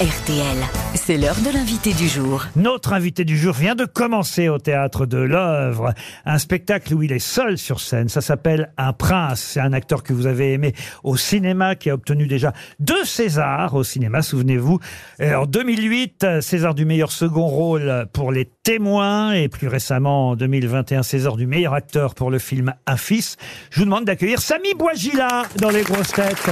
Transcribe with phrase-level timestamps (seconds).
[0.00, 0.56] RTL,
[0.94, 2.44] c'est l'heure de l'invité du jour.
[2.54, 5.92] Notre invité du jour vient de commencer au théâtre de l'œuvre.
[6.24, 8.08] Un spectacle où il est seul sur scène.
[8.08, 9.40] Ça s'appelle Un prince.
[9.40, 10.72] C'est un acteur que vous avez aimé
[11.02, 14.78] au cinéma qui a obtenu déjà deux Césars au cinéma, souvenez-vous.
[15.18, 20.36] Et En 2008, César du meilleur second rôle pour Les Témoins et plus récemment en
[20.36, 23.36] 2021, César du meilleur acteur pour le film Un fils.
[23.70, 26.50] Je vous demande d'accueillir Samy Bouagila dans les grosses têtes.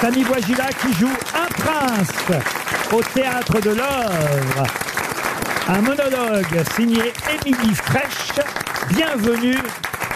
[0.00, 2.42] Samy Bouagila qui joue Un prince
[2.92, 4.66] au théâtre de l'œuvre.
[5.68, 7.12] Un monologue signé
[7.46, 8.40] Émilie Fraîche.
[8.88, 9.58] Bienvenue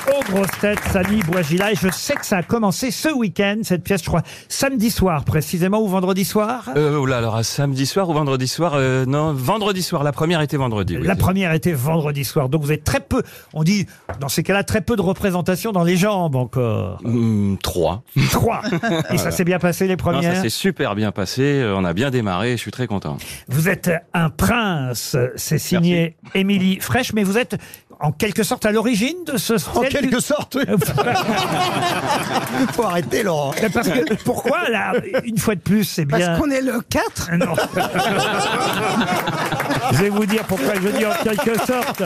[0.08, 1.72] aux grosses têtes, Samy Bouagila.
[1.72, 5.24] Et je sais que ça a commencé ce week-end, cette pièce, je crois, samedi soir
[5.24, 6.70] précisément ou vendredi soir.
[6.76, 10.04] Euh, oh là, alors, à samedi soir ou vendredi soir euh, Non, vendredi soir.
[10.04, 10.96] La première était vendredi.
[10.96, 11.06] oui.
[11.06, 12.48] La première était vendredi soir.
[12.48, 13.22] Donc vous êtes très peu,
[13.54, 13.86] on dit
[14.20, 16.98] dans ces cas-là, très peu de représentation dans les jambes encore.
[17.02, 18.02] Hmm, trois.
[18.30, 18.62] Trois.
[19.12, 21.42] Et ça s'est bien passé les Non, ça premières s'est super bien passé.
[21.42, 22.52] euh, On a bien démarré.
[22.52, 23.16] Je suis très content.
[23.48, 27.56] Vous êtes un prince, c'est signé Émilie Fraîche, mais vous êtes
[28.00, 30.64] en quelque sorte à l'origine de ce En quelque sorte, oui.
[32.72, 33.54] Faut arrêter, Laurent.
[33.72, 34.92] Parce que pourquoi là,
[35.24, 36.18] une fois de plus, c'est bien.
[36.18, 37.54] Parce qu'on est le 4 Non.
[39.92, 42.02] je vais vous dire pourquoi je dis en quelque sorte.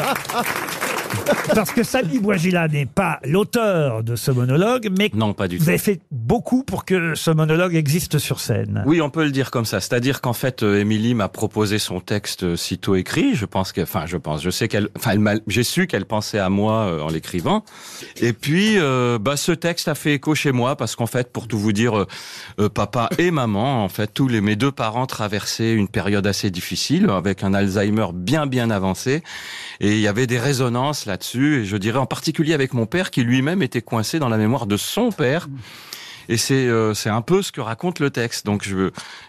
[1.54, 5.64] Parce que Samy Bouagila n'est pas l'auteur de ce monologue, mais Non, pas du vous
[5.64, 5.68] tout.
[5.70, 8.82] avez fait beaucoup pour que ce monologue existe sur scène.
[8.86, 9.80] Oui, on peut le dire comme ça.
[9.80, 13.34] C'est-à-dire qu'en fait, euh, Émilie m'a proposé son texte euh, sitôt écrit.
[13.34, 16.04] Je pense que, enfin, je pense, je sais qu'elle, enfin, elle m'a- j'ai su qu'elle
[16.06, 17.64] pensait à moi euh, en l'écrivant.
[18.20, 21.48] Et puis, euh, bah, ce texte a fait écho chez moi parce qu'en fait, pour
[21.48, 22.06] tout vous dire, euh,
[22.60, 26.50] euh, papa et maman, en fait, tous les mes deux parents traversaient une période assez
[26.50, 29.22] difficile avec un Alzheimer bien bien avancé.
[29.80, 31.60] Et il y avait des résonances là-dessus.
[31.60, 34.66] Et je dirais en particulier avec mon père qui lui-même était coincé dans la mémoire
[34.66, 35.48] de son père.
[36.30, 38.46] Et c'est euh, c'est un peu ce que raconte le texte.
[38.46, 38.66] Donc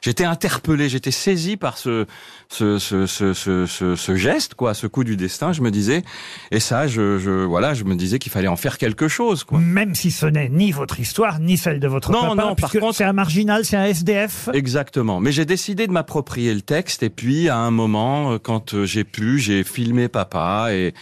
[0.02, 2.06] j'étais interpellé, j'étais saisi par ce
[2.48, 5.52] ce, ce, ce, ce, geste quoi, ce coup du destin.
[5.52, 6.04] Je me disais
[6.52, 9.58] et ça je, je voilà je me disais qu'il fallait en faire quelque chose quoi.
[9.58, 12.72] Même si ce n'est ni votre histoire, ni celle de votre Non, papa, non, par
[12.72, 14.50] contre- c'est un marginal, c'est un SDF.
[14.54, 15.20] Exactement.
[15.20, 18.86] Mais j'ai décidé de m'approprier le texte et puis à un moment euh, quand euh,
[18.86, 20.94] j'ai pu, j'ai filmé papa et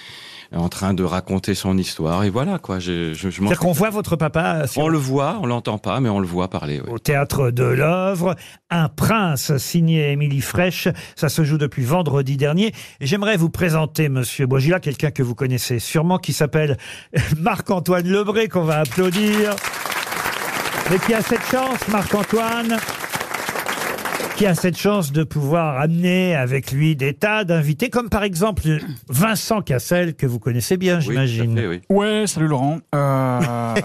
[0.56, 2.80] en train de raconter son histoire et voilà quoi.
[2.80, 6.10] Je, je, je C'est-à-dire qu'on voit votre papa on le voit, on l'entend pas, mais
[6.10, 6.82] on le voit parler.
[6.88, 8.36] au théâtre de l'œuvre.
[8.70, 10.88] Un prince signé Émilie Fraîche.
[11.16, 12.74] Ça se joue depuis vendredi dernier.
[13.02, 16.78] J'aimerais vous présenter Monsieur Bogila, quelqu'un que vous connaissez sûrement, qui s'appelle
[17.40, 19.56] Marc-Antoine Lebré, qu'on va applaudir.
[20.92, 22.78] Mais qui a cette chance, Marc-Antoine,
[24.40, 28.62] qui a cette chance de pouvoir amener avec lui des tas d'invités, comme par exemple
[29.10, 31.58] Vincent Cassel, que vous connaissez bien, Oui, j'imagine.
[31.58, 31.82] fait, oui.
[31.90, 32.80] Ouais, salut Laurent.
[32.96, 33.42] Euh,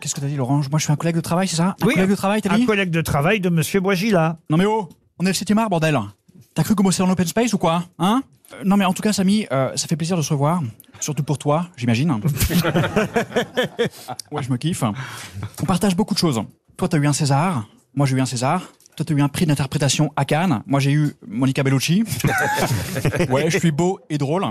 [0.00, 0.60] Qu'est-ce que t'as dit Laurent?
[0.70, 1.74] Moi je suis un collègue de travail, c'est ça?
[1.80, 2.66] Un Oui, collègue de travail, t'as Un dit?
[2.66, 4.36] collègue de travail de Monsieur Boisgila.
[4.50, 5.98] Non mais oh, on est le 7 art, bordel.
[6.54, 8.22] T'as cru qu'on bossait en open space ou quoi Hein?
[8.52, 10.60] Euh, Non mais en tout cas Samy, euh, ça fait plaisir de se revoir.
[11.00, 12.12] Surtout pour toi, j'imagine.
[14.30, 14.84] ouais, je me kiffe.
[15.62, 16.42] On partage beaucoup de choses.
[16.76, 18.60] Toi t'as eu un César, moi j'ai eu un César.
[18.96, 20.62] Toi, t'as eu un prix d'interprétation à Cannes.
[20.66, 22.02] Moi, j'ai eu Monica Bellucci.
[23.30, 24.42] ouais, je suis beau et drôle.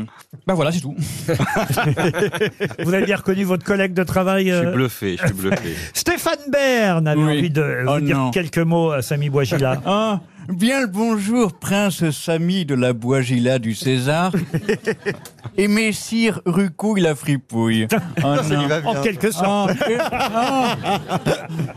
[0.45, 0.95] Bah voilà, c'est tout.
[2.83, 5.75] Vous avez bien reconnu votre collègue de travail Je euh, suis bluffé, je suis bluffé.
[5.93, 7.39] Stéphane Bern avait Oui.
[7.39, 8.29] envie de vous Oh dire non.
[8.31, 9.81] quelques mots à Samy Bouagila.
[9.83, 10.19] Ah,
[10.49, 14.31] bien le bonjour, prince Samy de la Boisgila du César.
[15.57, 17.87] Et messire Rucouille la fripouille.
[18.23, 18.67] Oh Ça lui non.
[18.67, 18.89] va bien.
[18.89, 19.71] en quelque sorte.
[20.11, 20.75] Ah,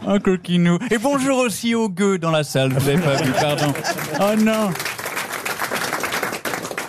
[0.07, 0.79] un coquinou.
[0.91, 3.73] Et bonjour aussi aux gueux dans la salle, vous avez pas vu, pardon.
[4.21, 4.71] Oh non.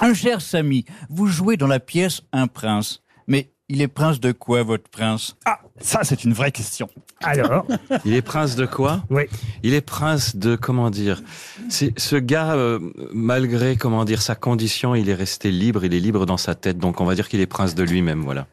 [0.01, 3.01] Un cher Samy, vous jouez dans la pièce Un prince.
[3.27, 5.35] Mais il est prince de quoi, votre prince?
[5.45, 6.87] Ah, ça c'est une vraie question.
[7.21, 7.65] Alors,
[8.05, 9.03] Il est prince de quoi?
[9.09, 9.23] Oui.
[9.63, 11.21] Il est prince de comment dire?
[11.69, 12.79] C'est ce gars, euh,
[13.13, 15.85] malgré comment dire sa condition, il est resté libre.
[15.85, 16.77] Il est libre dans sa tête.
[16.79, 18.21] Donc on va dire qu'il est prince de lui-même.
[18.21, 18.47] Voilà.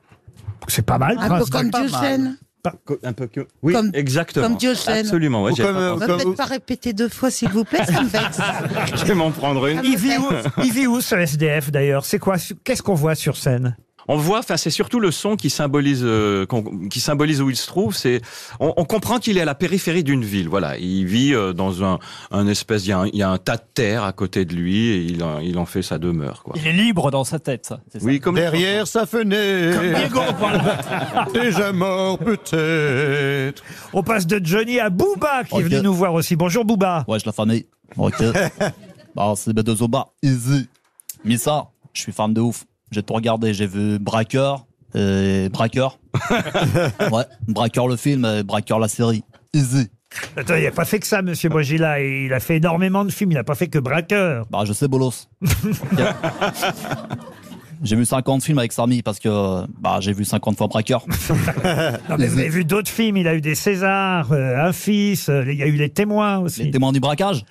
[0.68, 1.44] C'est pas mal, Un Prince.
[1.50, 1.70] peu comme.
[1.70, 2.38] Diocène.
[3.04, 3.46] Un peu que.
[3.62, 4.48] Oui, Comme- exactement.
[4.48, 5.06] comme Diocène.
[5.06, 5.44] Absolument.
[5.44, 7.62] Ouais, Ou comme, pas euh, On va Comme- peut-être pas répéter deux fois, s'il vous
[7.62, 8.40] plaît, ça me vexe.
[8.96, 9.80] Je vais m'en prendre une.
[9.84, 10.28] Il vit où,
[10.64, 12.04] il vit où ce SDF d'ailleurs?
[12.04, 12.34] C'est quoi
[12.64, 13.76] Qu'est-ce qu'on voit sur scène?
[14.08, 17.56] On voit, enfin, c'est surtout le son qui symbolise, euh, qu'on- qui symbolise où il
[17.56, 17.94] se trouve.
[17.96, 18.22] C'est,
[18.60, 20.48] on, on comprend qu'il est à la périphérie d'une ville.
[20.48, 21.98] Voilà, il vit euh, dans un,
[22.30, 24.44] un espèce, il y, a un, il y a un tas de terre à côté
[24.44, 26.42] de lui et il, en- il en fait sa demeure.
[26.44, 26.54] Quoi.
[26.56, 29.80] Il est libre dans sa tête, ça Oui, comme Derrière sa fenêtre,
[31.34, 33.62] déjà mort peut-être.
[33.92, 35.64] On passe de Johnny à Booba qui est Ok.
[35.64, 36.36] venu nous voir aussi.
[36.36, 37.04] Bonjour Booba.
[37.08, 37.66] Ouais, je la famille.
[37.96, 38.14] Ok.
[39.14, 40.06] bah, c'est b Zoba.
[40.22, 40.68] Easy.
[41.24, 42.64] Missa, je suis fan de ouf.
[42.90, 43.52] J'ai tout regardé.
[43.54, 45.98] J'ai vu Braqueur et Braqueur.
[47.12, 49.22] ouais, Braqueur le film et Braqueur la série.
[49.52, 49.88] Easy.
[50.36, 52.00] Attends, il n'a pas fait que ça, Monsieur Bogila.
[52.00, 53.32] Il a fait énormément de films.
[53.32, 54.46] Il n'a pas fait que Braqueur.
[54.50, 55.28] Bah, je sais, bolos.
[57.82, 61.04] J'ai vu 50 films avec Samy parce que bah, j'ai vu 50 fois Braqueur.
[62.08, 63.18] Non, mais vous avez vu d'autres films.
[63.18, 65.28] Il a eu des Césars, euh, un fils.
[65.28, 66.64] euh, il y a eu les témoins aussi.
[66.64, 67.44] Les témoins du braquage.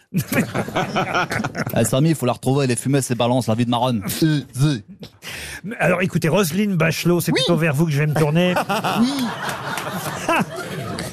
[1.78, 2.66] Eh, Samy, il faut la retrouver.
[2.68, 4.04] Les fumées, c'est balance, la vie de marronne.
[4.24, 4.78] Euh, euh.
[5.80, 8.54] Alors écoutez, Roselyne Bachelot, c'est plutôt vers vous que je vais me tourner.
[10.28, 10.40] Ah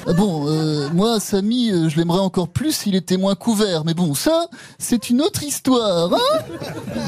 [0.17, 3.85] Bon, euh, moi, Samy, euh, je l'aimerais encore plus s'il était moins couvert.
[3.85, 4.47] Mais bon, ça,
[4.77, 6.39] c'est une autre histoire, hein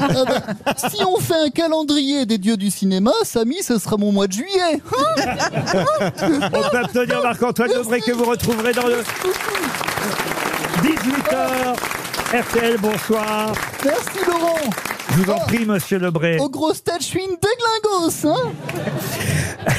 [0.00, 4.12] Ah bah, Si on fait un calendrier des dieux du cinéma, Samy, ce sera mon
[4.12, 4.80] mois de juillet.
[4.92, 9.02] On peut applaudir Marc-Antoine Lebré que vous retrouverez dans le
[10.82, 11.76] 18h.
[12.32, 13.52] RTL, bonsoir.
[13.84, 14.95] Merci, Laurent.
[15.10, 16.38] Je vous en prie, monsieur Lebré.
[16.38, 18.52] Aux grosses têtes, je suis une déglingos, hein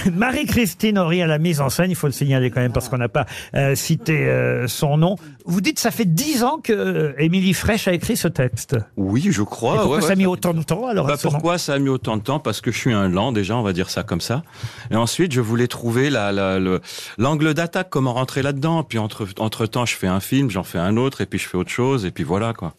[0.15, 2.97] Marie-Christine Horry à la mise en scène, il faut le signaler quand même parce qu'on
[2.97, 3.25] n'a pas
[3.55, 5.15] euh, cité euh, son nom.
[5.45, 8.77] Vous dites ça fait dix ans que euh, Émilie Fraîche a écrit ce texte.
[8.97, 9.75] Oui, je crois.
[9.75, 11.57] Et pourquoi ouais, ça a mis autant de temps alors Bah, à ce moment pourquoi
[11.57, 12.39] ça a mis autant de temps?
[12.39, 14.43] Parce que je suis un lent déjà, on va dire ça comme ça.
[14.91, 16.81] Et ensuite, je voulais trouver la, la- le-
[17.17, 18.83] l'angle d'attaque, comment rentrer là-dedans.
[18.83, 21.47] Puis entre, entre temps, je fais un film, j'en fais un autre, et puis je
[21.47, 22.73] fais autre chose, et puis voilà quoi.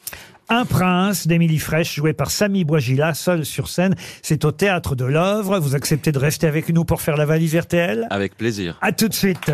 [0.51, 3.95] Un prince d'Émilie Fraîche, joué par Samy Bouagila, seul sur scène.
[4.23, 5.59] C'est au théâtre de l'œuvre.
[5.59, 8.79] Vous acceptez de rester avec nous pour faire la valise RTL Avec plaisir.
[8.81, 9.53] À tout de suite.